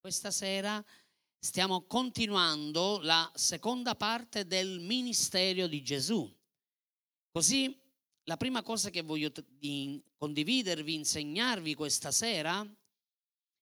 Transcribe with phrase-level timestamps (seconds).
[0.00, 0.82] Questa sera
[1.38, 6.26] stiamo continuando la seconda parte del ministero di Gesù.
[7.30, 7.78] Così
[8.22, 9.30] la prima cosa che voglio
[10.16, 12.66] condividervi, insegnarvi questa sera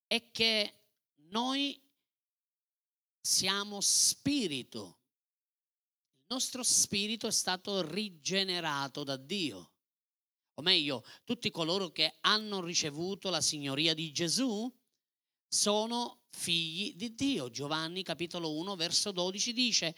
[0.07, 0.81] è che
[1.31, 1.77] noi
[3.21, 5.01] siamo spirito.
[6.21, 9.73] Il nostro spirito è stato rigenerato da Dio.
[10.55, 14.73] O meglio, tutti coloro che hanno ricevuto la signoria di Gesù
[15.49, 17.51] sono figli di Dio.
[17.51, 19.97] Giovanni capitolo 1 verso 12 dice,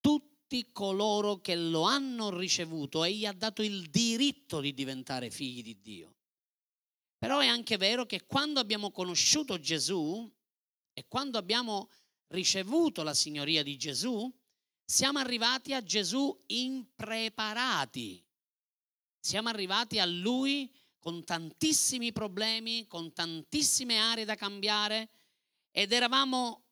[0.00, 5.80] tutti coloro che lo hanno ricevuto, egli ha dato il diritto di diventare figli di
[5.80, 6.14] Dio.
[7.18, 10.30] Però è anche vero che quando abbiamo conosciuto Gesù
[10.92, 11.90] e quando abbiamo
[12.28, 14.32] ricevuto la signoria di Gesù,
[14.84, 18.24] siamo arrivati a Gesù impreparati.
[19.20, 25.10] Siamo arrivati a Lui con tantissimi problemi, con tantissime aree da cambiare
[25.78, 26.64] ed eravamo,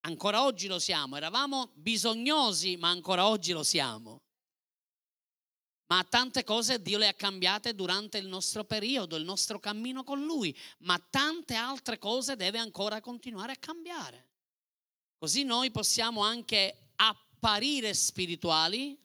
[0.00, 4.24] ancora oggi lo siamo, eravamo bisognosi, ma ancora oggi lo siamo.
[5.86, 10.24] Ma tante cose Dio le ha cambiate durante il nostro periodo, il nostro cammino con
[10.24, 14.30] Lui, ma tante altre cose deve ancora continuare a cambiare.
[15.16, 19.00] Così noi possiamo anche apparire spirituali,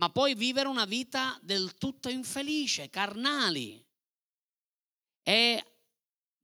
[0.00, 3.86] ma poi vivere una vita del tutto infelice, carnali.
[5.22, 5.71] E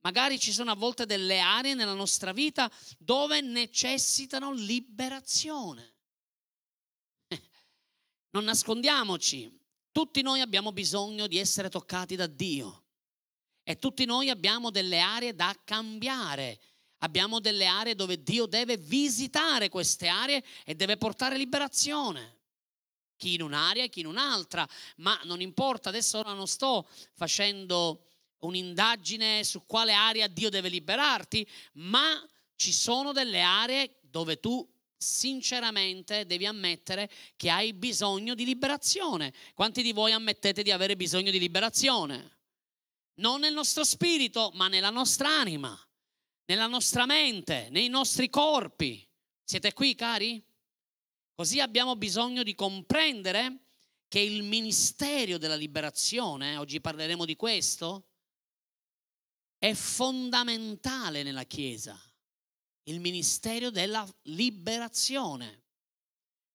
[0.01, 5.95] magari ci sono a volte delle aree nella nostra vita dove necessitano liberazione.
[8.31, 9.51] Non nascondiamoci,
[9.91, 12.83] tutti noi abbiamo bisogno di essere toccati da Dio
[13.63, 16.59] e tutti noi abbiamo delle aree da cambiare.
[17.01, 22.39] Abbiamo delle aree dove Dio deve visitare queste aree e deve portare liberazione
[23.19, 28.05] chi in un'area e chi in un'altra, ma non importa, adesso ora non sto facendo
[28.39, 36.25] un'indagine su quale area Dio deve liberarti, ma ci sono delle aree dove tu sinceramente
[36.25, 39.33] devi ammettere che hai bisogno di liberazione.
[39.53, 42.37] Quanti di voi ammettete di avere bisogno di liberazione?
[43.15, 45.77] Non nel nostro spirito, ma nella nostra anima,
[46.45, 49.05] nella nostra mente, nei nostri corpi.
[49.43, 50.43] Siete qui, cari?
[51.33, 53.67] Così abbiamo bisogno di comprendere
[54.09, 58.08] che il ministero della liberazione, oggi parleremo di questo,
[59.59, 61.99] è fondamentale nella Chiesa.
[62.83, 65.65] Il ministero della liberazione.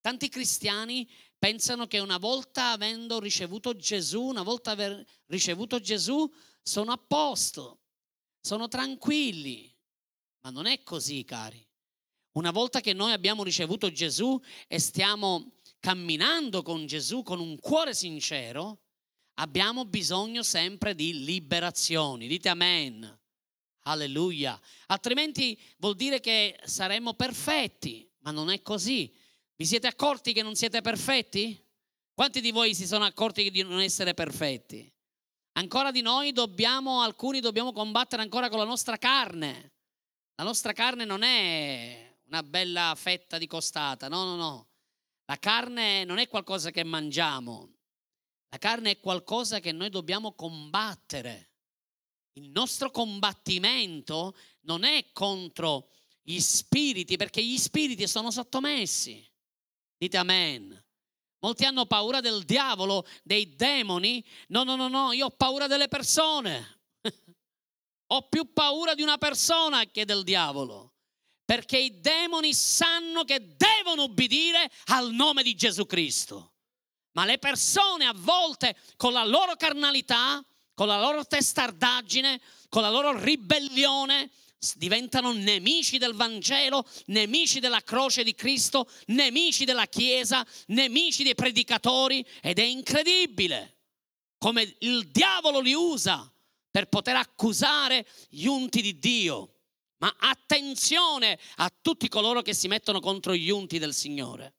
[0.00, 6.28] Tanti cristiani pensano che una volta avendo ricevuto Gesù, una volta aver ricevuto Gesù,
[6.62, 7.82] sono a posto,
[8.40, 9.72] sono tranquilli.
[10.40, 11.64] Ma non è così, cari.
[12.32, 17.94] Una volta che noi abbiamo ricevuto Gesù e stiamo camminando con Gesù con un cuore
[17.94, 18.83] sincero,
[19.34, 22.26] abbiamo bisogno sempre di liberazioni.
[22.26, 23.20] Dite amen.
[23.86, 24.58] Alleluia.
[24.86, 29.12] Altrimenti vuol dire che saremmo perfetti, ma non è così.
[29.56, 31.62] Vi siete accorti che non siete perfetti?
[32.12, 34.90] Quanti di voi si sono accorti di non essere perfetti?
[35.56, 39.72] Ancora di noi dobbiamo, alcuni dobbiamo combattere ancora con la nostra carne.
[40.36, 44.08] La nostra carne non è una bella fetta di costata.
[44.08, 44.68] No, no, no.
[45.26, 47.73] La carne non è qualcosa che mangiamo.
[48.54, 51.54] La carne è qualcosa che noi dobbiamo combattere.
[52.34, 55.88] Il nostro combattimento non è contro
[56.22, 59.28] gli spiriti, perché gli spiriti sono sottomessi.
[59.98, 60.86] Dite amen.
[61.40, 64.24] Molti hanno paura del diavolo, dei demoni.
[64.46, 66.82] No, no, no, no, io ho paura delle persone.
[68.06, 70.92] ho più paura di una persona che del diavolo
[71.44, 76.53] perché i demoni sanno che devono ubbidire al nome di Gesù Cristo.
[77.14, 80.44] Ma le persone a volte con la loro carnalità,
[80.74, 84.30] con la loro testardaggine, con la loro ribellione,
[84.76, 92.24] diventano nemici del Vangelo, nemici della croce di Cristo, nemici della Chiesa, nemici dei predicatori
[92.40, 93.74] ed è incredibile
[94.44, 96.30] come il diavolo li usa
[96.70, 99.54] per poter accusare gli unti di Dio.
[99.98, 104.52] Ma attenzione a tutti coloro che si mettono contro gli unti del Signore,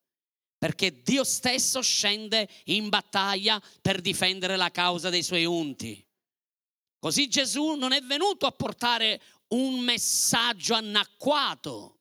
[0.58, 6.04] perché Dio stesso scende in battaglia per difendere la causa dei suoi unti.
[7.00, 12.00] Così Gesù non è venuto a portare un messaggio anacquato.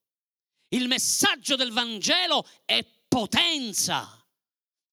[0.69, 4.27] Il messaggio del Vangelo è potenza.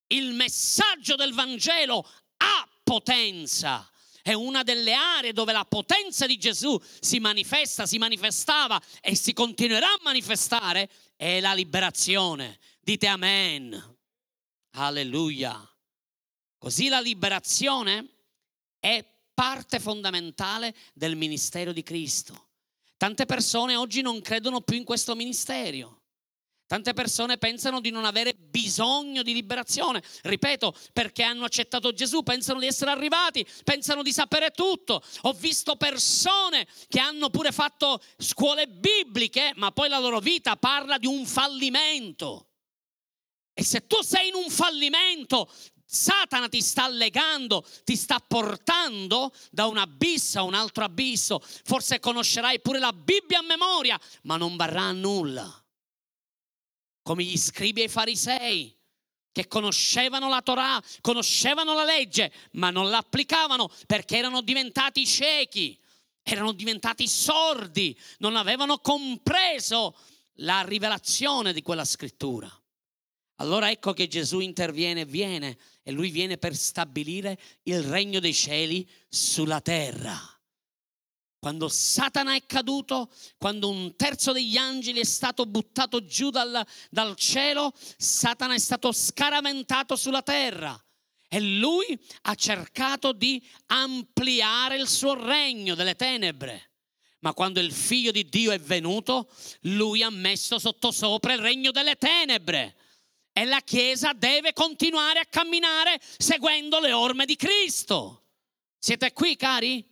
[0.08, 2.06] Il messaggio del Vangelo
[2.38, 3.92] ha potenza
[4.22, 9.34] è una delle aree dove la potenza di Gesù si manifesta, si manifestava e si
[9.34, 12.60] continuerà a manifestare, è la liberazione.
[12.84, 13.98] Dite amen.
[14.72, 15.56] Alleluia.
[16.58, 18.08] Così la liberazione
[18.80, 19.06] è
[19.36, 22.50] parte fondamentale del ministero di Cristo.
[22.98, 26.02] Tante persone oggi non credono più in questo ministero.
[26.66, 32.60] Tante persone pensano di non avere bisogno di liberazione, ripeto, perché hanno accettato Gesù, pensano
[32.60, 35.04] di essere arrivati, pensano di sapere tutto.
[35.24, 40.98] Ho visto persone che hanno pure fatto scuole bibliche, ma poi la loro vita parla
[40.98, 42.51] di un fallimento.
[43.54, 45.52] E se tu sei in un fallimento,
[45.86, 51.42] Satana ti sta legando, ti sta portando da un abisso a un altro abisso.
[51.42, 55.62] Forse conoscerai pure la Bibbia a memoria, ma non varrà a nulla
[57.02, 58.76] come gli scribi e i farisei
[59.32, 65.80] che conoscevano la Torah, conoscevano la legge, ma non l'applicavano perché erano diventati ciechi,
[66.22, 69.98] erano diventati sordi, non avevano compreso
[70.36, 72.61] la rivelazione di quella scrittura.
[73.42, 78.88] Allora ecco che Gesù interviene, viene e lui viene per stabilire il regno dei cieli
[79.10, 80.16] sulla terra.
[81.40, 87.16] Quando Satana è caduto, quando un terzo degli angeli è stato buttato giù dal, dal
[87.16, 90.80] cielo, Satana è stato scaraventato sulla terra.
[91.28, 96.74] E lui ha cercato di ampliare il suo regno delle tenebre.
[97.22, 101.96] Ma quando il figlio di Dio è venuto, lui ha messo sottosopra il regno delle
[101.96, 102.76] tenebre.
[103.34, 108.26] E la Chiesa deve continuare a camminare seguendo le orme di Cristo.
[108.78, 109.88] Siete qui, cari?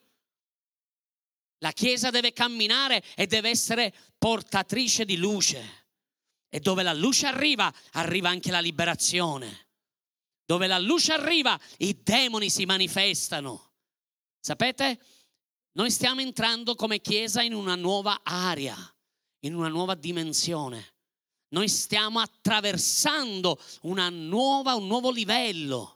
[1.59, 5.87] La Chiesa deve camminare e deve essere portatrice di luce.
[6.49, 9.67] E dove la luce arriva, arriva anche la liberazione.
[10.43, 13.73] Dove la luce arriva, i demoni si manifestano.
[14.39, 14.99] Sapete?
[15.73, 18.75] Noi stiamo entrando come Chiesa in una nuova area,
[19.41, 20.95] in una nuova dimensione.
[21.49, 25.95] Noi stiamo attraversando nuova, un nuovo livello.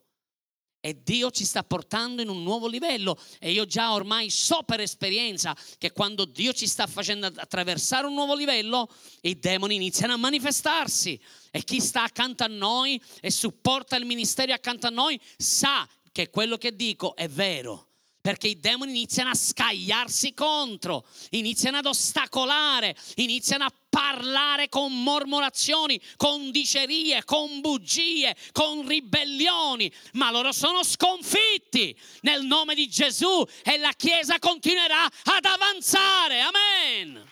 [0.85, 3.17] E Dio ci sta portando in un nuovo livello.
[3.39, 8.13] E io già ormai so per esperienza che quando Dio ci sta facendo attraversare un
[8.13, 8.89] nuovo livello,
[9.21, 11.17] i demoni iniziano a manifestarsi.
[11.51, 16.29] E chi sta accanto a noi e supporta il ministero accanto a noi sa che
[16.29, 17.92] quello che dico è vero
[18.23, 25.99] perché i demoni iniziano a scagliarsi contro, iniziano ad ostacolare, iniziano a parlare con mormorazioni,
[26.15, 33.77] con dicerie, con bugie, con ribellioni, ma loro sono sconfitti nel nome di Gesù e
[33.77, 36.39] la Chiesa continuerà ad avanzare.
[36.39, 37.29] Amen.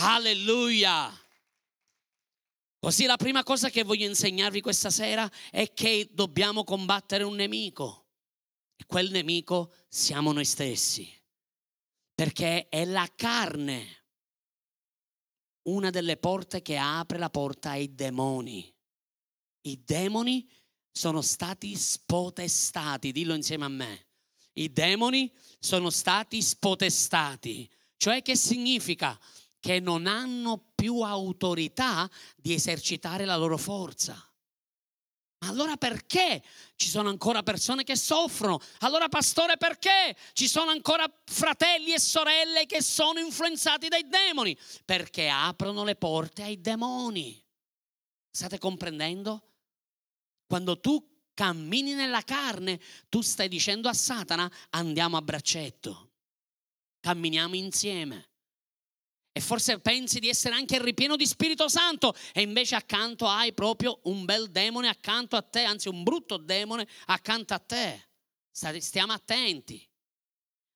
[0.00, 1.16] Alleluia.
[2.80, 8.03] Così la prima cosa che voglio insegnarvi questa sera è che dobbiamo combattere un nemico.
[8.76, 11.08] E quel nemico siamo noi stessi,
[12.14, 14.02] perché è la carne
[15.64, 18.72] una delle porte che apre la porta ai demoni.
[19.62, 20.48] I demoni
[20.90, 24.06] sono stati spotestati, dillo insieme a me.
[24.54, 29.18] I demoni sono stati spotestati, cioè che significa
[29.58, 34.33] che non hanno più autorità di esercitare la loro forza.
[35.46, 36.42] Allora perché
[36.76, 38.60] ci sono ancora persone che soffrono?
[38.80, 44.56] Allora pastore perché ci sono ancora fratelli e sorelle che sono influenzati dai demoni?
[44.84, 47.42] Perché aprono le porte ai demoni.
[48.30, 49.52] State comprendendo?
[50.46, 51.04] Quando tu
[51.34, 56.10] cammini nella carne, tu stai dicendo a Satana andiamo a braccetto,
[57.00, 58.33] camminiamo insieme.
[59.36, 63.98] E forse pensi di essere anche ripieno di Spirito Santo e invece accanto hai proprio
[64.04, 68.10] un bel demone accanto a te, anzi un brutto demone accanto a te.
[68.52, 69.84] Stiamo attenti.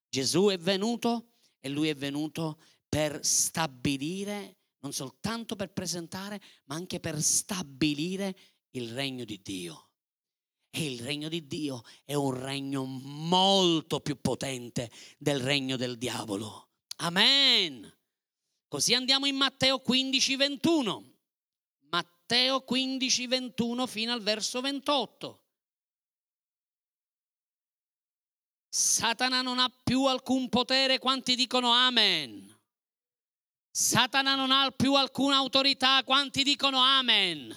[0.08, 6.98] Gesù è venuto e lui è venuto per stabilire, non soltanto per presentare, ma anche
[6.98, 8.36] per stabilire
[8.70, 9.90] il regno di Dio.
[10.68, 16.70] E il regno di Dio è un regno molto più potente del regno del diavolo.
[16.96, 17.94] Amen.
[18.68, 21.04] Così andiamo in Matteo 15, 21.
[21.88, 25.42] Matteo 15, 21 fino al verso 28.
[28.68, 32.56] Satana non ha più alcun potere, quanti dicono amen.
[33.70, 37.54] Satana non ha più alcuna autorità, quanti dicono amen.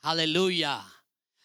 [0.00, 0.80] Alleluia.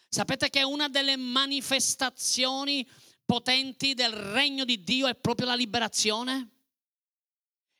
[0.08, 2.88] Sapete che una delle manifestazioni
[3.24, 6.57] potenti del regno di Dio è proprio la liberazione?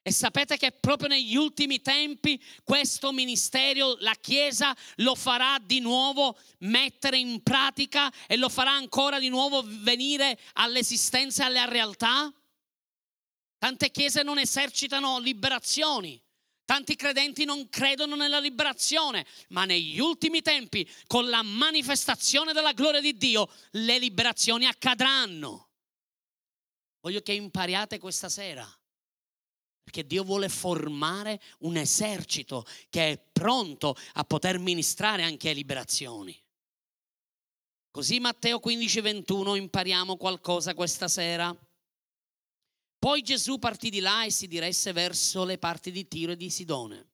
[0.09, 6.39] E sapete che proprio negli ultimi tempi questo ministero, la Chiesa, lo farà di nuovo
[6.61, 12.33] mettere in pratica e lo farà ancora di nuovo venire all'esistenza e alla realtà?
[13.59, 16.19] Tante chiese non esercitano liberazioni.
[16.65, 23.03] Tanti credenti non credono nella liberazione, ma negli ultimi tempi, con la manifestazione della gloria
[23.03, 25.69] di Dio, le liberazioni accadranno.
[27.01, 28.78] Voglio che impariate questa sera
[29.89, 36.39] Perché Dio vuole formare un esercito che è pronto a poter ministrare anche liberazioni.
[37.91, 41.57] Così Matteo 15, 21 impariamo qualcosa questa sera.
[42.99, 46.51] Poi Gesù partì di là e si diresse verso le parti di Tiro e di
[46.51, 47.07] Sidone.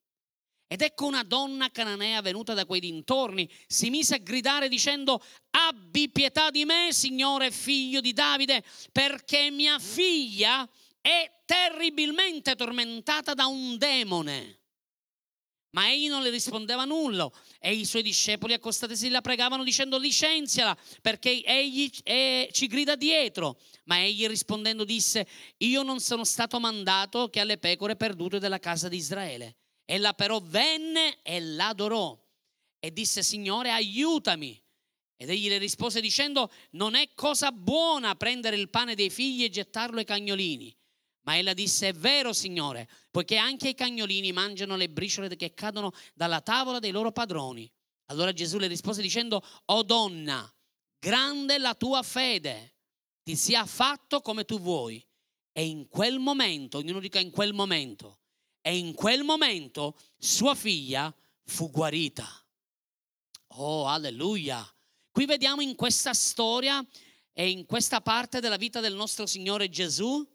[0.67, 6.11] Ed ecco una donna cananea venuta da quei dintorni, si mise a gridare dicendo, abbi
[6.11, 10.69] pietà di me, Signore figlio di Davide, perché mia figlia
[11.05, 14.61] è terribilmente tormentata da un demone.
[15.73, 20.75] Ma egli non le rispondeva nulla e i suoi discepoli accostatesi la pregavano dicendo licenziala
[21.03, 23.61] perché egli è, ci grida dietro.
[23.85, 25.27] Ma egli rispondendo disse
[25.59, 29.57] io non sono stato mandato che alle pecore perdute della casa di Israele.
[29.85, 32.19] Ella però venne e l'adorò
[32.79, 34.59] e disse Signore aiutami.
[35.17, 39.51] Ed egli le rispose dicendo non è cosa buona prendere il pane dei figli e
[39.51, 40.75] gettarlo ai cagnolini.
[41.25, 45.93] Ma ella disse, è vero Signore, poiché anche i cagnolini mangiano le briciole che cadono
[46.15, 47.71] dalla tavola dei loro padroni.
[48.07, 50.53] Allora Gesù le rispose dicendo, oh donna,
[50.99, 52.75] grande la tua fede,
[53.23, 55.05] ti sia fatto come tu vuoi.
[55.53, 58.21] E in quel momento, ognuno dica in quel momento,
[58.61, 61.15] e in quel momento sua figlia
[61.45, 62.29] fu guarita.
[63.57, 64.67] Oh, alleluia.
[65.11, 66.85] Qui vediamo in questa storia
[67.33, 70.27] e in questa parte della vita del nostro Signore Gesù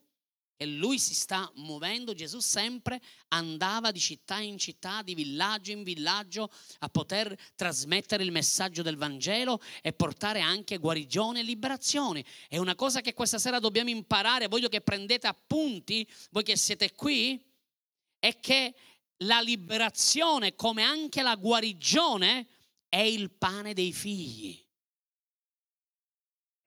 [0.62, 3.00] e lui si sta muovendo, Gesù sempre
[3.30, 8.98] andava di città in città, di villaggio in villaggio a poter trasmettere il messaggio del
[8.98, 12.26] Vangelo e portare anche guarigione e liberazione.
[12.50, 16.94] È una cosa che questa sera dobbiamo imparare, voglio che prendete appunti, voi che siete
[16.94, 17.42] qui,
[18.20, 18.76] è che
[19.20, 22.48] la liberazione come anche la guarigione
[22.90, 24.62] è il pane dei figli.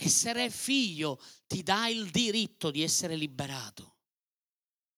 [0.05, 3.99] Essere figlio ti dà il diritto di essere liberato.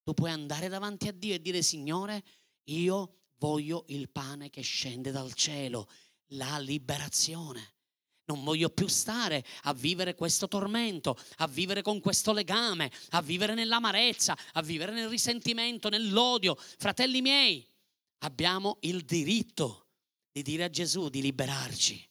[0.03, 2.25] Tu puoi andare davanti a Dio e dire, Signore,
[2.71, 5.91] io voglio il pane che scende dal cielo,
[6.29, 7.75] la liberazione.
[8.27, 13.53] Non voglio più stare a vivere questo tormento, a vivere con questo legame, a vivere
[13.53, 16.57] nell'amarezza, a vivere nel risentimento, nell'odio.
[16.79, 17.67] Fratelli miei,
[18.21, 19.89] abbiamo il diritto
[20.33, 22.09] di dire a Gesù di liberarci.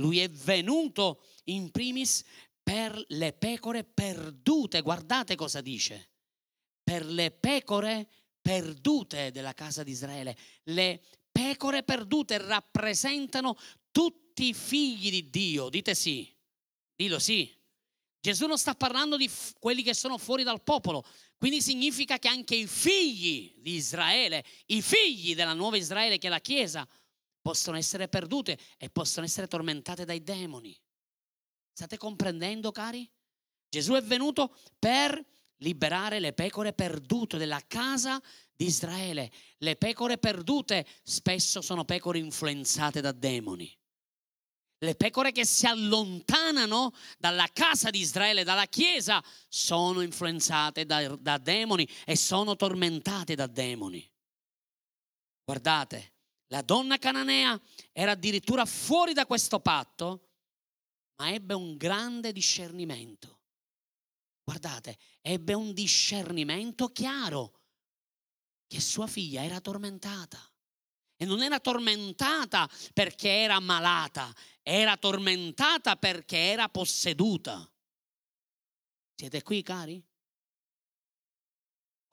[0.00, 2.24] Lui è venuto in primis
[2.62, 4.80] per le pecore perdute.
[4.80, 6.10] Guardate cosa dice.
[6.82, 8.08] Per le pecore
[8.40, 10.36] perdute della casa di Israele.
[10.64, 13.56] Le pecore perdute rappresentano
[13.90, 15.68] tutti i figli di Dio.
[15.68, 16.28] Dite sì.
[16.94, 17.56] Dillo sì.
[18.20, 21.06] Gesù non sta parlando di f- quelli che sono fuori dal popolo,
[21.38, 26.30] quindi significa che anche i figli di Israele, i figli della nuova Israele che è
[26.30, 26.86] la Chiesa,
[27.40, 30.78] possono essere perdute e possono essere tormentate dai demoni.
[31.72, 33.10] State comprendendo, cari?
[33.68, 35.24] Gesù è venuto per
[35.58, 38.20] liberare le pecore perdute della casa
[38.54, 39.30] di Israele.
[39.58, 43.72] Le pecore perdute spesso sono pecore influenzate da demoni.
[44.82, 51.36] Le pecore che si allontanano dalla casa di Israele, dalla chiesa, sono influenzate da, da
[51.36, 54.10] demoni e sono tormentate da demoni.
[55.44, 56.14] Guardate,
[56.50, 57.60] la donna cananea
[57.92, 60.28] era addirittura fuori da questo patto,
[61.16, 63.38] ma ebbe un grande discernimento.
[64.42, 67.60] Guardate, ebbe un discernimento chiaro
[68.66, 70.38] che sua figlia era tormentata.
[71.16, 77.70] E non era tormentata perché era malata, era tormentata perché era posseduta.
[79.14, 80.02] Siete qui, cari?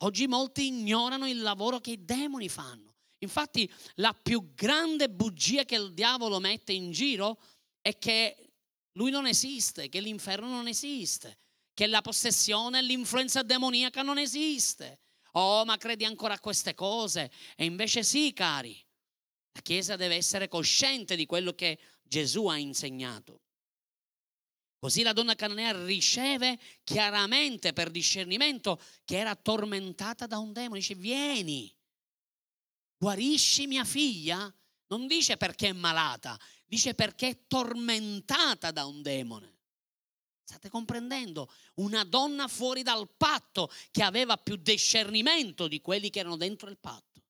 [0.01, 2.97] Oggi molti ignorano il lavoro che i demoni fanno.
[3.20, 7.40] Infatti la più grande bugia che il diavolo mette in giro
[7.82, 8.52] è che
[8.94, 11.40] lui non esiste, che l'inferno non esiste,
[11.74, 15.02] che la possessione e l'influenza demoniaca non esiste.
[15.34, 17.32] Oh, ma credi ancora a queste cose?
[17.56, 18.76] E invece sì, cari.
[19.52, 23.42] La Chiesa deve essere cosciente di quello che Gesù ha insegnato.
[24.80, 30.80] Così la donna cananea riceve chiaramente per discernimento che era tormentata da un demone.
[30.80, 31.76] Dice, vieni,
[32.98, 34.54] guarisci mia figlia?
[34.88, 39.56] Non dice perché è malata, dice perché è tormentata da un demone.
[40.44, 41.51] State comprendendo?
[41.75, 46.77] Una donna fuori dal patto che aveva più discernimento di quelli che erano dentro il
[46.77, 47.22] patto.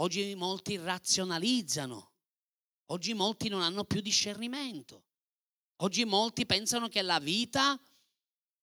[0.00, 2.12] Oggi molti razionalizzano,
[2.86, 5.04] oggi molti non hanno più discernimento,
[5.76, 7.80] oggi molti pensano che la vita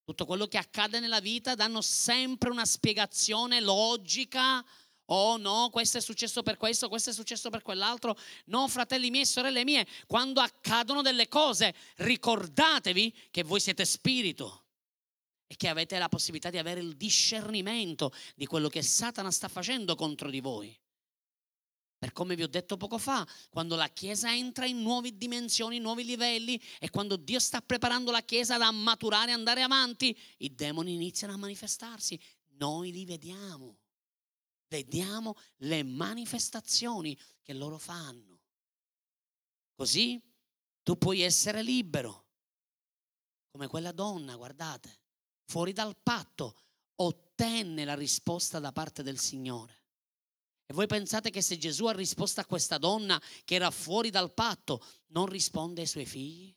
[0.05, 4.63] tutto quello che accade nella vita danno sempre una spiegazione logica.
[5.09, 8.15] Oh no, questo è successo per questo, questo è successo per quell'altro.
[8.45, 14.61] No, fratelli miei e sorelle mie, quando accadono delle cose, ricordatevi che voi siete spirito.
[15.47, 19.95] e che avete la possibilità di avere il discernimento di quello che Satana sta facendo
[19.95, 20.75] contro di voi.
[21.97, 26.03] Per come vi ho detto poco fa, quando la Chiesa entra in nuove dimensioni, nuovi
[26.03, 30.93] livelli e quando Dio sta preparando la Chiesa da maturare e andare avanti, i demoni
[30.93, 32.19] iniziano a manifestarsi.
[32.57, 33.79] Noi li vediamo.
[34.67, 38.41] Vediamo le manifestazioni che loro fanno.
[39.73, 40.21] Così
[40.83, 42.25] tu puoi essere libero.
[43.51, 44.99] Come quella donna, guardate,
[45.45, 46.55] fuori dal patto,
[46.95, 49.84] ottenne la risposta da parte del Signore.
[50.67, 54.33] E voi pensate che se Gesù ha risposto a questa donna che era fuori dal
[54.33, 56.53] patto, non risponde ai suoi figli?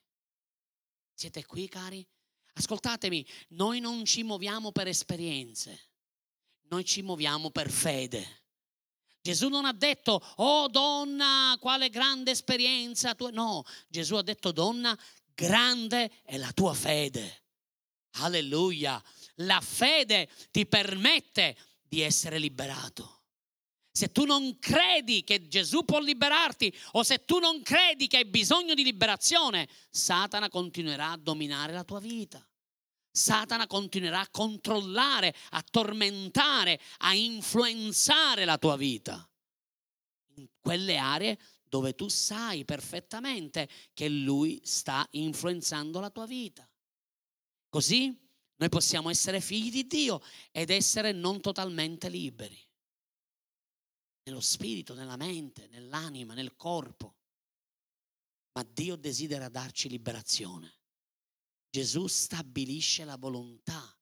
[1.13, 2.07] Siete qui, cari?
[2.55, 5.91] Ascoltatemi, noi non ci muoviamo per esperienze,
[6.69, 8.45] noi ci muoviamo per fede.
[9.21, 13.15] Gesù non ha detto, oh donna, quale grande esperienza.
[13.15, 13.29] Tu...
[13.31, 14.99] No, Gesù ha detto, donna,
[15.35, 17.45] grande è la tua fede.
[18.13, 19.03] Alleluia.
[19.37, 23.18] La fede ti permette di essere liberato.
[23.99, 28.27] Se tu non credi che Gesù può liberarti o se tu non credi che hai
[28.27, 32.49] bisogno di liberazione, Satana continuerà a dominare la tua vita.
[33.11, 39.29] Satana continuerà a controllare, a tormentare, a influenzare la tua vita.
[40.37, 46.71] In quelle aree dove tu sai perfettamente che lui sta influenzando la tua vita.
[47.69, 48.17] Così
[48.59, 52.67] noi possiamo essere figli di Dio ed essere non totalmente liberi
[54.29, 57.17] nello spirito, nella mente, nell'anima, nel corpo.
[58.53, 60.77] Ma Dio desidera darci liberazione.
[61.71, 63.97] Gesù stabilisce la volontà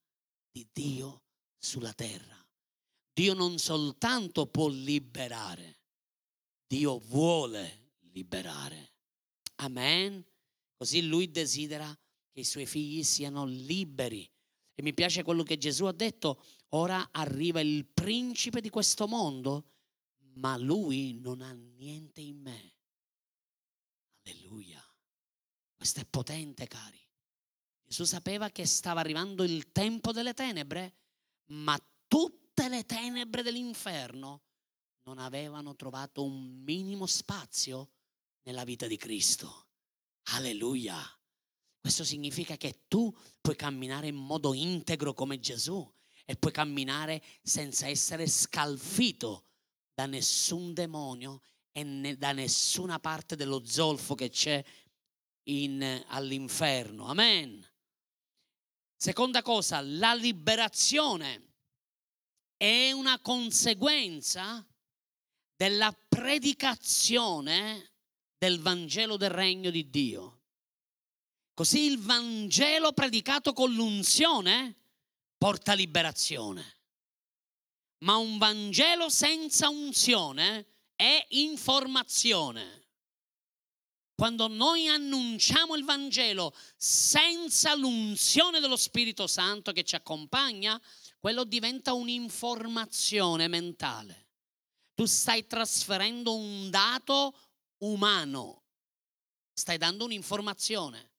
[0.51, 1.23] di Dio
[1.57, 2.35] sulla terra.
[3.13, 5.79] Dio non soltanto può liberare,
[6.67, 8.93] Dio vuole liberare.
[9.55, 10.23] Amen.
[10.75, 11.87] Così lui desidera
[12.31, 14.29] che i suoi figli siano liberi.
[14.75, 19.76] E mi piace quello che Gesù ha detto, ora arriva il principe di questo mondo
[20.37, 22.73] ma lui non ha niente in me.
[24.23, 24.83] Alleluia.
[25.75, 26.99] Questo è potente, cari.
[27.85, 30.95] Gesù sapeva che stava arrivando il tempo delle tenebre,
[31.51, 34.43] ma tutte le tenebre dell'inferno
[35.03, 37.91] non avevano trovato un minimo spazio
[38.43, 39.67] nella vita di Cristo.
[40.31, 40.99] Alleluia.
[41.79, 45.89] Questo significa che tu puoi camminare in modo integro come Gesù
[46.25, 49.46] e puoi camminare senza essere scalfito
[49.97, 54.63] da nessun demonio e ne, da nessuna parte dello zolfo che c'è
[55.45, 57.07] in, all'inferno.
[57.07, 57.67] Amen.
[58.95, 61.53] Seconda cosa, la liberazione
[62.57, 64.63] è una conseguenza
[65.55, 67.93] della predicazione
[68.37, 70.41] del Vangelo del Regno di Dio.
[71.55, 74.75] Così il Vangelo predicato con l'unzione
[75.39, 76.76] porta liberazione.
[77.99, 82.85] Ma un Vangelo senza unzione è informazione.
[84.13, 90.81] Quando noi annunciamo il Vangelo senza l'unzione dello Spirito Santo che ci accompagna,
[91.19, 94.29] quello diventa un'informazione mentale.
[94.95, 97.37] Tu stai trasferendo un dato
[97.83, 98.63] umano,
[99.53, 101.11] stai dando un'informazione.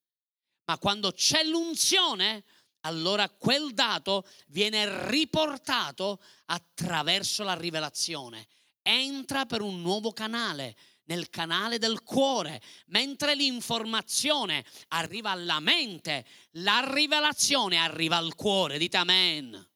[0.65, 2.45] Ma quando c'è l'unzione,
[2.81, 8.47] allora quel dato viene riportato attraverso la rivelazione.
[8.83, 16.87] Entra per un nuovo canale, nel canale del cuore, mentre l'informazione arriva alla mente, la
[16.93, 18.79] rivelazione arriva al cuore.
[18.79, 19.67] Dite amen.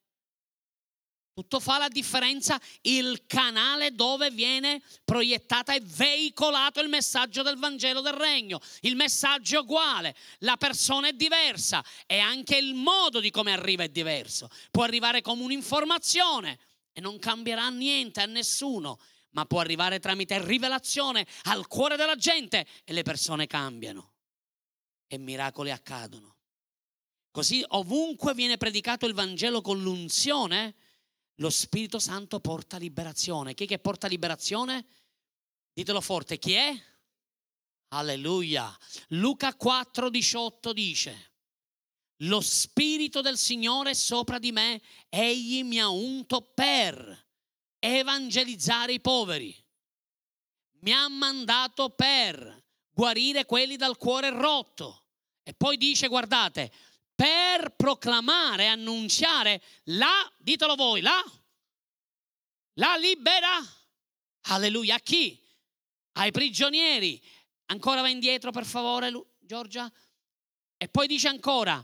[1.33, 8.01] Tutto fa la differenza il canale dove viene proiettata e veicolato il messaggio del Vangelo
[8.01, 8.59] del Regno.
[8.81, 13.81] Il messaggio è uguale, la persona è diversa e anche il modo di come arriva
[13.81, 14.47] è diverso.
[14.69, 16.59] Può arrivare come un'informazione
[16.91, 18.99] e non cambierà niente a nessuno,
[19.31, 24.13] ma può arrivare tramite rivelazione al cuore della gente e le persone cambiano
[25.07, 26.35] e miracoli accadono.
[27.31, 30.75] Così ovunque viene predicato il Vangelo con l'unzione,
[31.35, 33.53] lo Spirito Santo porta liberazione.
[33.53, 34.85] Chi che porta liberazione?
[35.73, 36.83] Ditelo forte, chi è?
[37.89, 38.75] Alleluia.
[39.09, 41.31] Luca 4, 18 dice,
[42.17, 47.27] lo Spirito del Signore è sopra di me, egli mi ha unto per
[47.79, 49.55] evangelizzare i poveri.
[50.81, 55.05] Mi ha mandato per guarire quelli dal cuore rotto.
[55.43, 56.71] E poi dice, guardate,
[57.23, 61.23] per proclamare, annunciare la, ditelo voi, la,
[62.73, 63.59] la libera,
[64.49, 65.41] alleluia, a chi?
[66.17, 67.23] Ai prigionieri.
[67.67, 69.09] Ancora va indietro per favore,
[69.39, 69.89] Giorgia.
[70.75, 71.81] E poi dice ancora,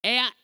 [0.00, 0.34] e, a,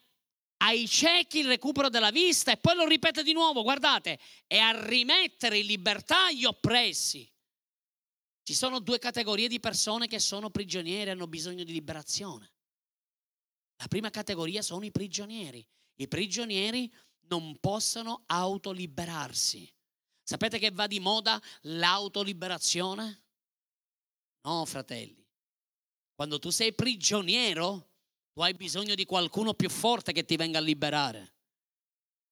[0.58, 4.86] ai ciechi il recupero della vista e poi lo ripete di nuovo, guardate, e a
[4.86, 7.28] rimettere in libertà gli oppressi.
[8.44, 12.52] Ci sono due categorie di persone che sono prigionieri e hanno bisogno di liberazione.
[13.80, 15.66] La prima categoria sono i prigionieri.
[15.96, 16.92] I prigionieri
[17.28, 19.70] non possono autoliberarsi.
[20.22, 23.22] Sapete che va di moda l'autoliberazione?
[24.42, 25.26] No, fratelli.
[26.14, 27.88] Quando tu sei prigioniero,
[28.32, 31.34] tu hai bisogno di qualcuno più forte che ti venga a liberare.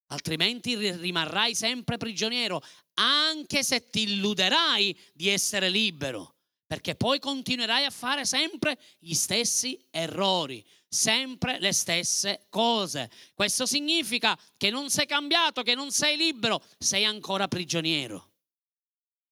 [0.08, 2.62] Altrimenti rimarrai sempre prigioniero,
[2.94, 9.82] anche se ti illuderai di essere libero, perché poi continuerai a fare sempre gli stessi
[9.90, 13.10] errori, sempre le stesse cose.
[13.34, 18.32] Questo significa che non sei cambiato, che non sei libero, sei ancora prigioniero.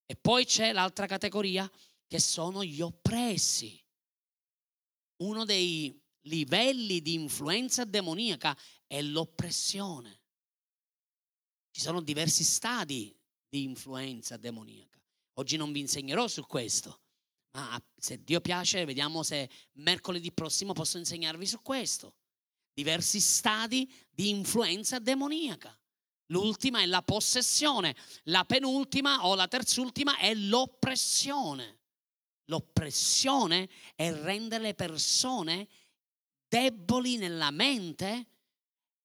[0.07, 1.71] E poi c'è l'altra categoria
[2.07, 3.83] che sono gli oppressi.
[5.23, 10.21] Uno dei livelli di influenza demoniaca è l'oppressione.
[11.71, 13.15] Ci sono diversi stadi
[13.49, 15.03] di influenza demoniaca.
[15.35, 17.01] Oggi non vi insegnerò su questo,
[17.57, 22.13] ma se Dio piace, vediamo se mercoledì prossimo posso insegnarvi su questo.
[22.75, 25.75] Diversi stadi di influenza demoniaca.
[26.27, 31.79] L'ultima è la possessione, la penultima o la terzultima è l'oppressione.
[32.47, 35.67] L'oppressione è rendere le persone
[36.47, 38.27] deboli nella mente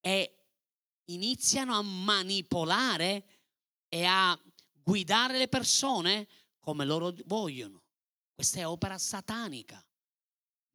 [0.00, 0.44] e
[1.06, 3.24] iniziano a manipolare
[3.88, 4.38] e a
[4.72, 7.81] guidare le persone come loro vogliono.
[8.34, 9.84] Questa è opera satanica.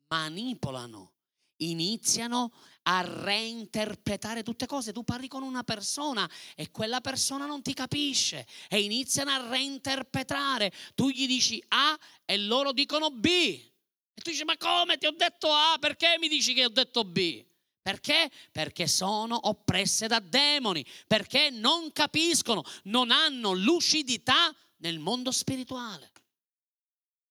[0.09, 1.13] Manipolano,
[1.57, 2.51] iniziano
[2.83, 4.93] a reinterpretare tutte cose.
[4.93, 10.71] Tu parli con una persona e quella persona non ti capisce e iniziano a reinterpretare.
[10.95, 13.25] Tu gli dici A e loro dicono B.
[13.25, 15.77] E tu dici, ma come ti ho detto A?
[15.79, 17.45] Perché mi dici che ho detto B?
[17.81, 18.29] Perché?
[18.51, 26.11] Perché sono oppresse da demoni, perché non capiscono, non hanno lucidità nel mondo spirituale.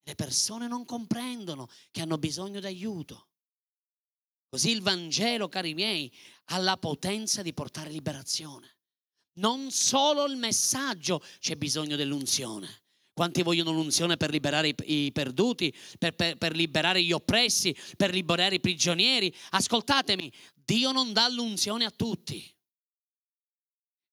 [0.07, 3.31] Le persone non comprendono che hanno bisogno di aiuto.
[4.49, 6.13] Così il Vangelo, cari miei,
[6.51, 8.77] ha la potenza di portare liberazione.
[9.39, 12.85] Non solo il messaggio, c'è bisogno dell'unzione.
[13.13, 18.55] Quanti vogliono l'unzione per liberare i perduti, per, per, per, liberare gli oppressi, per liberare
[18.55, 19.35] i prigionieri?
[19.51, 22.49] Ascoltatemi, Dio non dà l'unzione a tutti.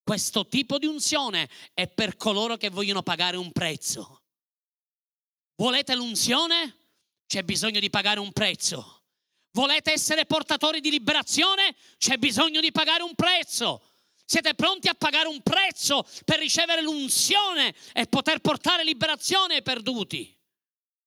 [0.01, 4.22] Questo tipo di unzione è per coloro che vogliono pagare un prezzo.
[5.55, 6.77] Volete l'unzione?
[7.27, 9.01] C'è bisogno di pagare un prezzo.
[9.51, 11.75] Volete essere portatori di liberazione?
[11.97, 13.83] C'è bisogno di pagare un prezzo.
[14.25, 20.35] Siete pronti a pagare un prezzo per ricevere l'unzione e poter portare liberazione ai perduti,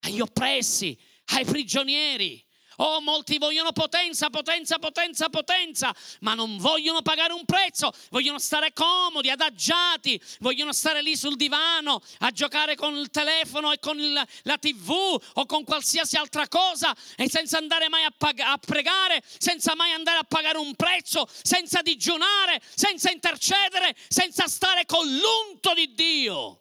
[0.00, 0.96] agli oppressi,
[1.32, 2.45] ai prigionieri.
[2.76, 8.72] Oh, molti vogliono potenza, potenza, potenza, potenza, ma non vogliono pagare un prezzo, vogliono stare
[8.72, 14.12] comodi, adagiati, vogliono stare lì sul divano a giocare con il telefono e con il,
[14.42, 14.90] la tv
[15.34, 19.92] o con qualsiasi altra cosa e senza andare mai a, pag- a pregare, senza mai
[19.92, 26.60] andare a pagare un prezzo, senza digiunare, senza intercedere, senza stare con l'unto di Dio.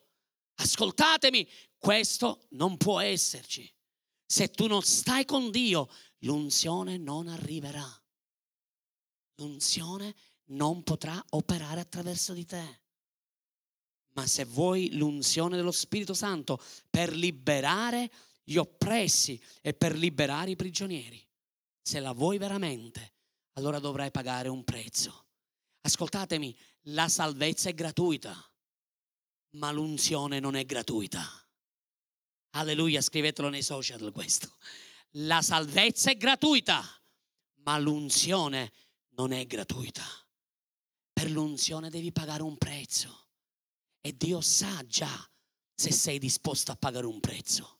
[0.56, 1.48] Ascoltatemi,
[1.78, 3.75] questo non può esserci.
[4.26, 7.88] Se tu non stai con Dio, l'unzione non arriverà.
[9.36, 12.82] L'unzione non potrà operare attraverso di te.
[14.14, 18.10] Ma se vuoi l'unzione dello Spirito Santo per liberare
[18.44, 21.22] gli oppressi e per liberare i prigionieri,
[21.82, 23.14] se la vuoi veramente,
[23.54, 25.26] allora dovrai pagare un prezzo.
[25.82, 26.56] Ascoltatemi,
[26.90, 28.34] la salvezza è gratuita,
[29.52, 31.45] ma l'unzione non è gratuita.
[32.58, 34.56] Alleluia, scrivetelo nei social questo.
[35.18, 36.84] La salvezza è gratuita,
[37.64, 38.72] ma l'unzione
[39.10, 40.04] non è gratuita.
[41.12, 43.28] Per l'unzione devi pagare un prezzo.
[44.00, 45.30] E Dio sa già
[45.74, 47.75] se sei disposto a pagare un prezzo.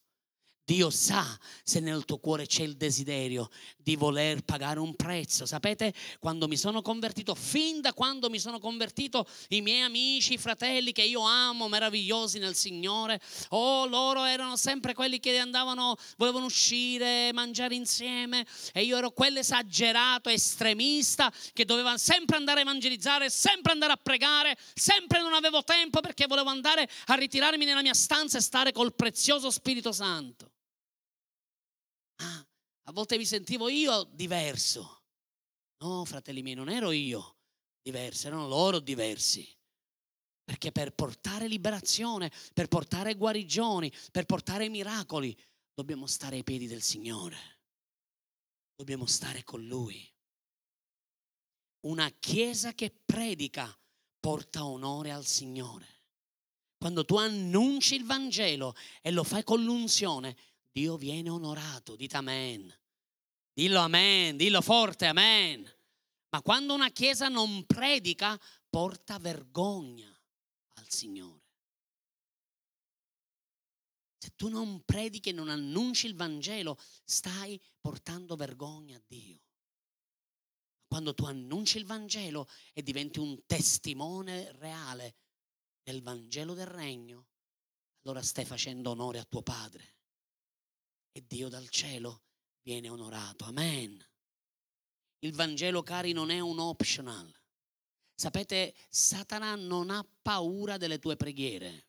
[0.66, 1.24] Dio sa
[1.62, 5.46] se nel tuo cuore c'è il desiderio di voler pagare un prezzo.
[5.46, 10.38] Sapete, quando mi sono convertito, fin da quando mi sono convertito, i miei amici, i
[10.38, 16.46] fratelli che io amo, meravigliosi nel Signore, oh, loro erano sempre quelli che andavano, volevano
[16.46, 23.30] uscire, mangiare insieme e io ero quello esagerato, estremista, che doveva sempre andare a evangelizzare,
[23.30, 27.94] sempre andare a pregare, sempre non avevo tempo perché volevo andare a ritirarmi nella mia
[27.94, 30.54] stanza e stare col prezioso Spirito Santo.
[32.16, 32.46] Ah,
[32.84, 35.04] a volte mi sentivo io diverso.
[35.78, 37.36] No, fratelli miei, non ero io
[37.82, 39.46] diverso, erano loro diversi.
[40.44, 45.36] Perché per portare liberazione, per portare guarigioni, per portare miracoli,
[45.74, 47.60] dobbiamo stare ai piedi del Signore.
[48.74, 50.08] Dobbiamo stare con Lui.
[51.86, 53.76] una chiesa che predica
[54.18, 56.02] porta onore al Signore.
[56.78, 60.36] Quando tu annunci il Vangelo e lo fai con l'unzione,
[60.76, 61.96] Dio viene onorato.
[61.96, 62.70] Dite amen.
[63.50, 65.66] Dillo amen, dillo forte amen.
[66.28, 70.06] Ma quando una chiesa non predica, porta vergogna
[70.74, 71.44] al Signore.
[74.18, 79.40] Se tu non predichi e non annunci il Vangelo, stai portando vergogna a Dio.
[80.86, 85.16] Quando tu annunci il Vangelo e diventi un testimone reale
[85.82, 87.28] del Vangelo del Regno,
[88.02, 89.95] allora stai facendo onore a tuo Padre.
[91.16, 92.24] E Dio dal cielo
[92.60, 93.46] viene onorato.
[93.46, 94.06] Amen.
[95.20, 97.32] Il Vangelo, cari, non è un optional.
[98.14, 101.86] Sapete, Satana non ha paura delle tue preghiere.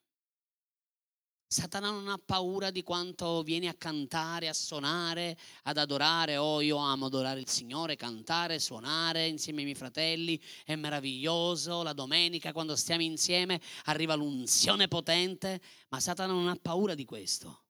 [1.46, 6.38] Satana non ha paura di quanto vieni a cantare, a suonare, ad adorare.
[6.38, 10.42] Oh, io amo adorare il Signore, cantare, suonare insieme ai miei fratelli.
[10.64, 11.84] È meraviglioso.
[11.84, 15.60] La domenica, quando stiamo insieme, arriva l'unzione potente.
[15.90, 17.64] Ma Satana non ha paura di questo.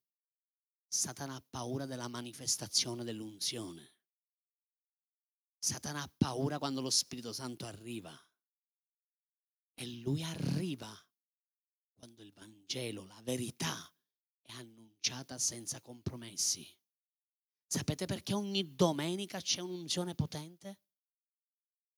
[0.87, 3.93] Satana ha paura della manifestazione dell'unzione.
[5.59, 8.17] Satana ha paura quando lo Spirito Santo arriva.
[9.73, 10.95] E lui arriva
[11.93, 13.91] quando il Vangelo, la verità,
[14.41, 16.67] è annunciata senza compromessi.
[17.65, 20.79] Sapete perché ogni domenica c'è un'unzione potente?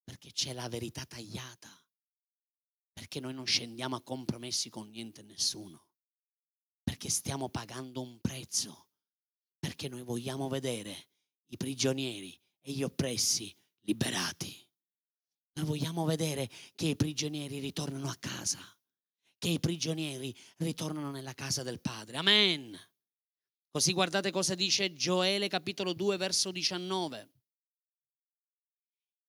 [0.03, 1.69] Perché c'è la verità tagliata.
[2.91, 5.88] Perché noi non scendiamo a compromessi con niente e nessuno.
[6.89, 8.87] Perché stiamo pagando un prezzo.
[9.59, 11.09] Perché noi vogliamo vedere
[11.51, 14.51] i prigionieri e gli oppressi liberati.
[15.53, 18.59] Noi vogliamo vedere che i prigionieri ritornano a casa
[19.37, 22.17] che i prigionieri ritornano nella casa del Padre.
[22.17, 22.77] Amen.
[23.69, 27.29] Così guardate cosa dice Gioele capitolo 2 verso 19.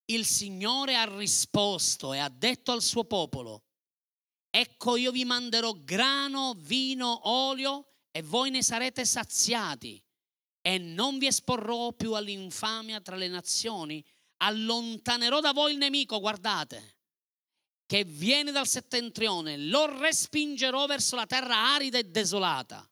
[0.07, 3.67] Il Signore ha risposto e ha detto al suo popolo,
[4.51, 10.03] ecco io vi manderò grano, vino, olio e voi ne sarete saziati
[10.61, 14.05] e non vi esporrò più all'infamia tra le nazioni,
[14.39, 16.99] allontanerò da voi il nemico, guardate
[17.91, 22.89] che viene dal settentrione, lo respingerò verso la terra arida e desolata.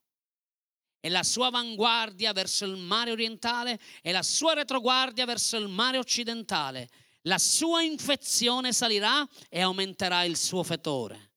[0.99, 5.99] E la sua avanguardia verso il mare orientale e la sua retroguardia verso il mare
[5.99, 6.91] occidentale.
[7.23, 11.28] La sua infezione salirà e aumenterà il suo fetore,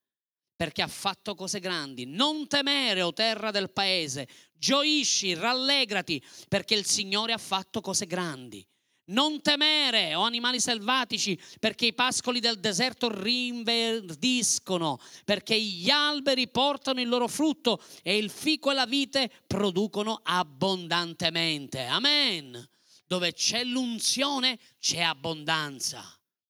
[0.62, 2.06] perché ha fatto cose grandi.
[2.06, 8.63] Non temere, o terra del paese, gioisci, rallegrati, perché il Signore ha fatto cose grandi.
[9.06, 17.02] Non temere, o animali selvatici, perché i pascoli del deserto rinverdiscono, perché gli alberi portano
[17.02, 21.86] il loro frutto e il fico e la vite producono abbondantemente.
[21.86, 22.69] Amen.
[23.08, 26.04] Dove c'è l'unzione c'è abbondanza.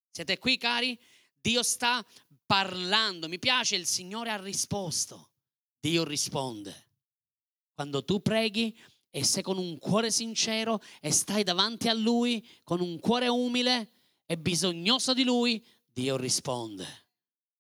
[0.10, 1.00] Siete qui, cari?
[1.40, 2.06] Dio sta
[2.52, 3.30] parlando.
[3.30, 5.30] Mi piace, il Signore ha risposto.
[5.80, 6.90] Dio risponde.
[7.74, 8.78] Quando tu preghi,
[9.10, 13.92] e se con un cuore sincero e stai davanti a Lui con un cuore umile
[14.26, 17.06] e bisognoso di Lui, Dio risponde.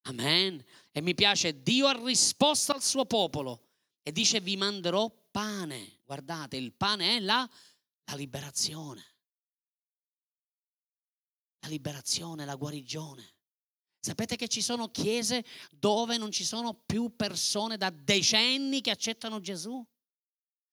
[0.03, 0.61] Amen.
[0.91, 3.67] E mi piace, Dio ha risposto al suo popolo
[4.03, 5.99] e dice vi manderò pane.
[6.03, 7.49] Guardate, il pane è la,
[8.05, 9.05] la liberazione.
[11.59, 13.35] La liberazione, la guarigione.
[14.03, 19.39] Sapete che ci sono chiese dove non ci sono più persone da decenni che accettano
[19.39, 19.85] Gesù?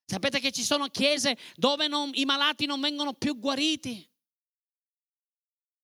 [0.06, 4.10] Sapete che ci sono chiese dove non, i malati non vengono più guariti?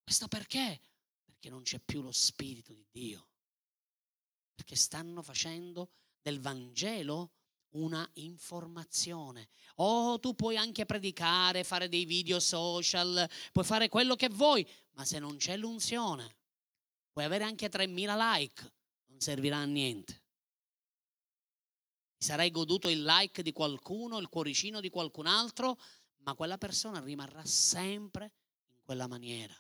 [0.02, 0.80] Questo perché?
[1.22, 3.28] Perché non c'è più lo Spirito di Dio.
[4.54, 5.90] Perché stanno facendo
[6.22, 7.33] del Vangelo
[7.72, 9.48] una informazione.
[9.76, 15.04] Oh, tu puoi anche predicare, fare dei video social, puoi fare quello che vuoi, ma
[15.04, 16.37] se non c'è l'unzione,
[17.14, 18.72] puoi avere anche 3.000 like,
[19.07, 20.24] non servirà a niente
[22.24, 25.79] sarai goduto il like di qualcuno, il cuoricino di qualcun altro,
[26.20, 28.33] ma quella persona rimarrà sempre
[28.70, 29.55] in quella maniera.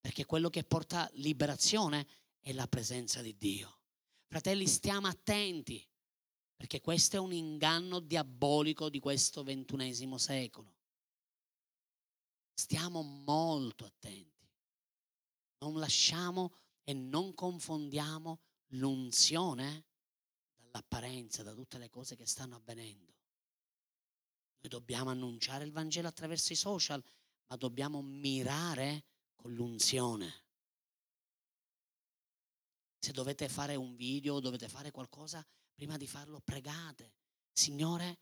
[0.00, 2.06] Perché quello che porta liberazione
[2.38, 3.80] è la presenza di Dio.
[4.28, 5.84] Fratelli, stiamo attenti,
[6.54, 10.76] perché questo è un inganno diabolico di questo ventunesimo secolo.
[12.54, 14.33] Stiamo molto attenti.
[15.64, 16.52] Non lasciamo
[16.84, 18.38] e non confondiamo
[18.72, 19.86] l'unzione
[20.72, 23.14] l'apparenza, da tutte le cose che stanno avvenendo.
[24.60, 27.02] Noi dobbiamo annunciare il Vangelo attraverso i social,
[27.46, 30.42] ma dobbiamo mirare con l'unzione.
[32.98, 37.14] Se dovete fare un video, dovete fare qualcosa, prima di farlo pregate.
[37.52, 38.18] Signore,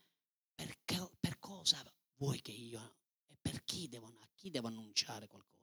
[0.55, 1.83] perché, per cosa
[2.15, 2.95] vuoi che io
[3.27, 5.62] e per chi devo, a chi devo annunciare qualcosa?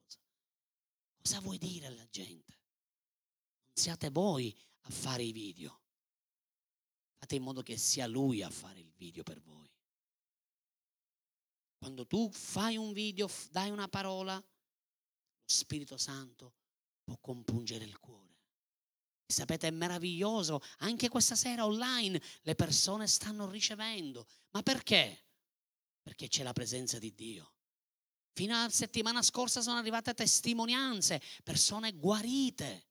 [1.22, 2.59] Cosa vuoi dire alla gente?
[3.66, 5.80] Non siate voi a fare i video.
[7.18, 9.70] Fate in modo che sia lui a fare il video per voi.
[11.76, 14.44] Quando tu fai un video, dai una parola, lo
[15.44, 16.54] Spirito Santo
[17.04, 18.38] può compungere il cuore.
[19.26, 24.26] Sapete, è meraviglioso, anche questa sera online le persone stanno ricevendo.
[24.50, 25.26] Ma perché?
[26.02, 27.54] Perché c'è la presenza di Dio.
[28.33, 32.88] Fino alla settimana scorsa sono arrivate testimonianze, persone guarite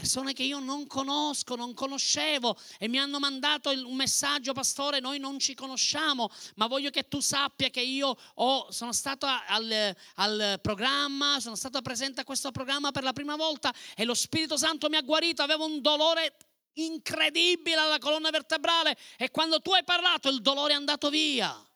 [0.00, 5.18] persone che io non conosco, non conoscevo e mi hanno mandato un messaggio, pastore, noi
[5.18, 10.58] non ci conosciamo, ma voglio che tu sappia che io ho, sono stato al, al
[10.62, 14.88] programma, sono stato presente a questo programma per la prima volta e lo Spirito Santo
[14.88, 16.34] mi ha guarito, avevo un dolore
[16.74, 21.69] incredibile alla colonna vertebrale e quando tu hai parlato il dolore è andato via.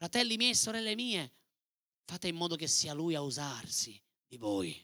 [0.00, 1.30] Fratelli miei e sorelle mie,
[2.06, 4.74] fate in modo che sia Lui a usarsi di voi.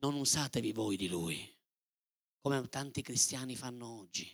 [0.00, 1.54] Non usatevi voi di Lui
[2.40, 4.28] come tanti cristiani fanno oggi.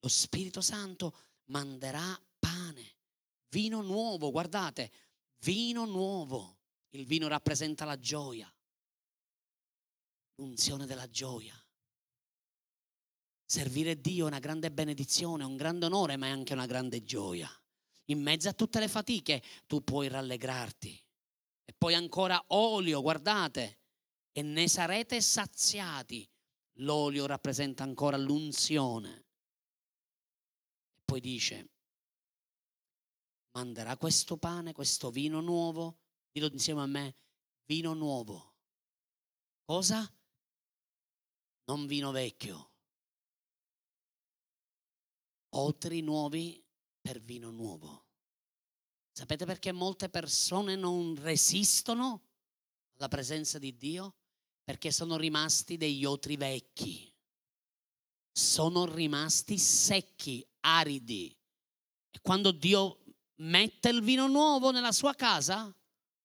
[0.00, 2.96] Lo Spirito Santo manderà pane,
[3.50, 4.90] vino nuovo, guardate,
[5.38, 6.58] vino nuovo.
[6.90, 8.52] Il vino rappresenta la gioia,
[10.34, 11.54] l'unzione della gioia.
[13.46, 17.48] Servire Dio è una grande benedizione, un grande onore, ma è anche una grande gioia.
[18.06, 21.04] In mezzo a tutte le fatiche tu puoi rallegrarti.
[21.64, 23.80] E poi ancora olio, guardate,
[24.32, 26.28] e ne sarete saziati
[26.78, 29.26] L'olio rappresenta ancora l'unzione.
[30.94, 31.70] E poi dice,
[33.52, 36.00] manderà questo pane, questo vino nuovo,
[36.32, 37.16] dillo insieme a me,
[37.66, 38.56] vino nuovo.
[39.64, 40.02] Cosa?
[41.66, 42.72] Non vino vecchio.
[45.50, 46.63] Otri nuovi
[47.04, 48.06] per vino nuovo.
[49.12, 52.22] Sapete perché molte persone non resistono
[52.96, 54.14] alla presenza di Dio?
[54.64, 57.12] perché sono rimasti degli otri vecchi,
[58.32, 61.36] sono rimasti secchi, aridi.
[62.10, 63.04] E quando Dio
[63.36, 65.72] mette il vino nuovo nella sua casa,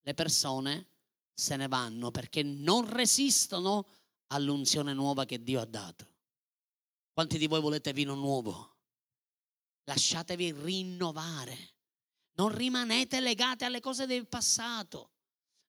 [0.01, 0.87] le persone
[1.33, 3.85] se ne vanno perché non resistono
[4.27, 6.07] all'unzione nuova che Dio ha dato.
[7.11, 8.77] Quanti di voi volete vino nuovo?
[9.89, 11.73] Lasciatevi rinnovare.
[12.33, 15.13] Non rimanete legati alle cose del passato.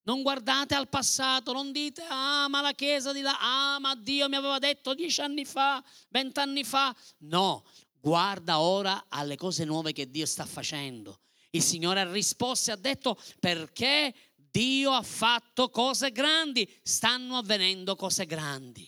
[0.02, 4.28] Non guardate al passato, non dite, ah, ma la Chiesa di là, ah, ma Dio
[4.28, 6.94] mi aveva detto dieci anni fa, vent'anni fa.
[7.20, 7.64] No,
[7.98, 11.20] guarda ora alle cose nuove che Dio sta facendo.
[11.50, 17.96] Il Signore ha risposto e ha detto, perché Dio ha fatto cose grandi, stanno avvenendo
[17.96, 18.87] cose grandi.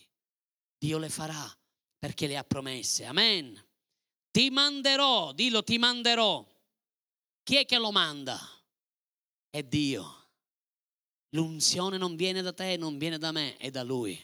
[0.77, 1.51] Dio le farà
[1.99, 3.07] perché le ha promesse.
[3.07, 3.59] Amen.
[4.33, 6.43] Ti manderò, dillo, ti manderò.
[7.43, 8.41] Chi è che lo manda?
[9.51, 10.29] È Dio.
[11.35, 14.19] L'unzione non viene da te, non viene da me, è da Lui.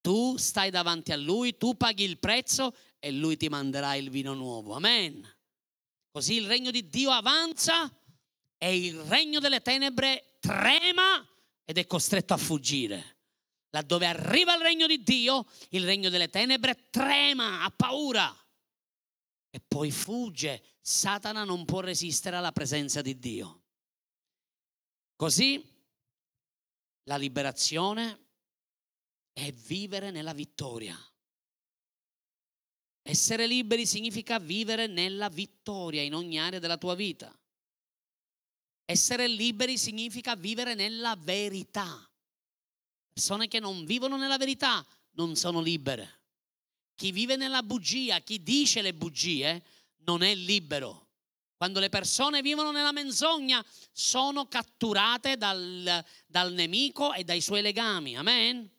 [0.00, 4.34] Tu stai davanti a Lui, tu paghi il prezzo e Lui ti manderà il vino
[4.34, 4.74] nuovo.
[4.74, 5.28] Amen.
[6.12, 7.92] Così il regno di Dio avanza
[8.56, 11.26] e il regno delle tenebre trema
[11.64, 13.16] ed è costretto a fuggire.
[13.70, 18.32] Laddove arriva il regno di Dio, il regno delle tenebre trema, ha paura
[19.54, 20.64] e poi fugge.
[20.80, 23.62] Satana non può resistere alla presenza di Dio.
[25.14, 25.64] Così
[27.04, 28.30] la liberazione
[29.32, 30.98] è vivere nella vittoria.
[33.02, 37.32] Essere liberi significa vivere nella vittoria in ogni area della tua vita.
[38.84, 42.10] Essere liberi significa vivere nella verità.
[43.12, 46.23] Persone che non vivono nella verità non sono libere.
[46.94, 49.62] Chi vive nella bugia, chi dice le bugie,
[50.04, 51.08] non è libero.
[51.56, 58.16] Quando le persone vivono nella menzogna, sono catturate dal, dal nemico e dai suoi legami.
[58.16, 58.70] Amen.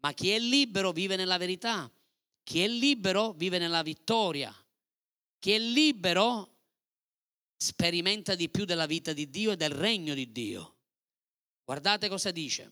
[0.00, 1.90] Ma chi è libero vive nella verità.
[2.42, 4.54] Chi è libero vive nella vittoria.
[5.38, 6.52] Chi è libero
[7.56, 10.76] sperimenta di più della vita di Dio e del regno di Dio.
[11.64, 12.70] Guardate cosa dice.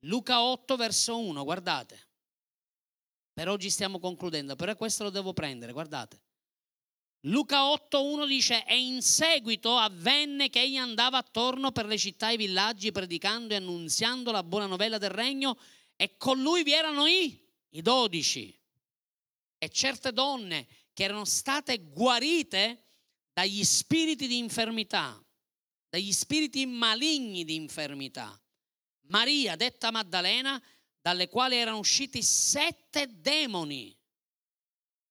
[0.00, 2.05] Luca 8 verso 1, guardate.
[3.36, 6.22] Per oggi stiamo concludendo, però questo lo devo prendere, guardate.
[7.26, 12.32] Luca 8.1 dice, e in seguito avvenne che egli andava attorno per le città e
[12.32, 15.58] i villaggi predicando e annunziando la buona novella del regno
[15.96, 17.38] e con lui vi erano i,
[17.72, 18.58] i dodici
[19.58, 22.84] e certe donne che erano state guarite
[23.34, 25.22] dagli spiriti di infermità,
[25.90, 28.34] dagli spiriti maligni di infermità.
[29.08, 30.58] Maria, detta Maddalena,
[31.06, 33.96] dalle quali erano usciti sette demoni.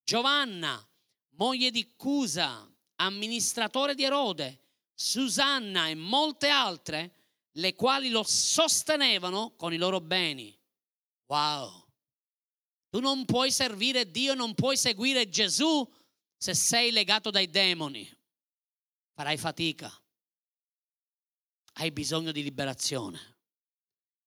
[0.04, 0.86] Giovanna,
[1.38, 4.60] moglie di Cusa, amministratore di Erode,
[4.94, 10.54] Susanna e molte altre, le quali lo sostenevano con i loro beni.
[11.28, 11.88] Wow!
[12.90, 15.90] Tu non puoi servire Dio, non puoi seguire Gesù
[16.36, 18.06] se sei legato dai demoni.
[19.14, 19.90] Farai fatica.
[21.76, 23.38] Hai bisogno di liberazione.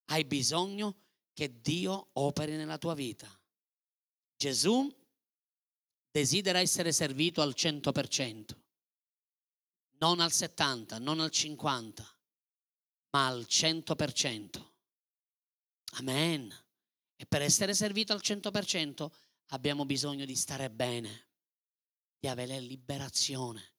[0.06, 1.07] Hai bisogno
[1.38, 3.32] che Dio operi nella tua vita.
[4.36, 4.92] Gesù
[6.10, 8.56] desidera essere servito al 100%,
[10.00, 12.20] non al 70, non al 50,
[13.10, 14.70] ma al 100%.
[15.98, 16.52] Amen.
[17.14, 19.08] E per essere servito al 100%
[19.50, 21.28] abbiamo bisogno di stare bene,
[22.18, 23.74] di avere liberazione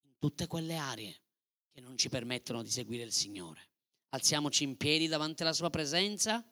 [0.00, 1.22] in tutte quelle aree
[1.70, 3.70] che non ci permettono di seguire il Signore.
[4.08, 6.44] Alziamoci in piedi davanti alla Sua presenza.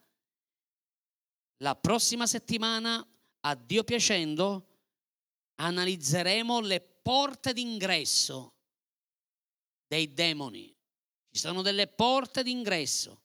[1.62, 3.06] La prossima settimana,
[3.40, 4.66] a Dio piacendo,
[5.56, 8.54] analizzeremo le porte d'ingresso
[9.86, 10.74] dei demoni.
[11.30, 13.22] Ci sono delle porte d'ingresso.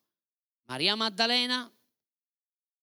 [0.65, 1.71] Maria Maddalena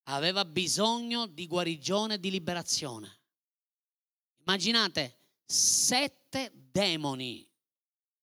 [0.05, 3.20] aveva bisogno di guarigione e di liberazione.
[4.38, 7.46] Immaginate sette demoni,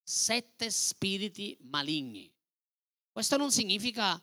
[0.02, 2.32] sette spiriti maligni.
[3.12, 4.20] Questo non significa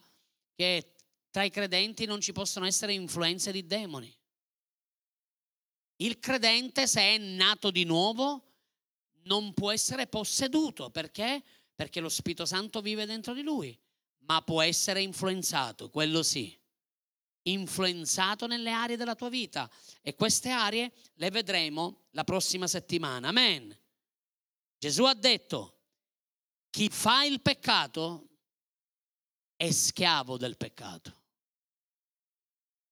[0.55, 0.96] che
[1.29, 4.15] tra i credenti non ci possono essere influenze di demoni.
[5.97, 8.43] Il credente, se è nato di nuovo,
[9.23, 10.89] non può essere posseduto.
[10.89, 11.43] Perché?
[11.75, 13.77] Perché lo Spirito Santo vive dentro di lui,
[14.19, 16.57] ma può essere influenzato, quello sì
[17.47, 19.69] influenzato nelle aree della tua vita
[20.01, 23.29] e queste aree le vedremo la prossima settimana.
[23.29, 23.75] Amen.
[24.77, 25.79] Gesù ha detto,
[26.69, 28.26] chi fa il peccato
[29.57, 31.25] è schiavo del peccato.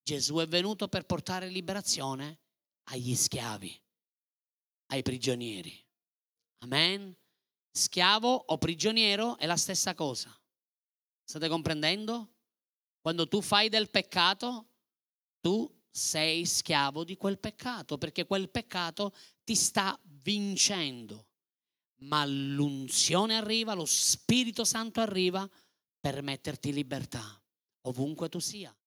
[0.02, 2.40] Gesù è venuto per portare liberazione
[2.90, 3.82] agli schiavi,
[4.86, 5.84] ai prigionieri.
[6.58, 7.16] Amen.
[7.70, 10.36] Schiavo o prigioniero è la stessa cosa.
[11.24, 12.34] State comprendendo?
[13.00, 14.68] Quando tu fai del peccato,
[15.40, 19.14] tu sei schiavo di quel peccato, perché quel peccato
[19.44, 21.28] ti sta vincendo.
[22.00, 25.48] Ma l'unzione arriva, lo Spirito Santo arriva
[26.06, 27.42] per metterti in libertà,
[27.88, 28.72] ovunque tu sia.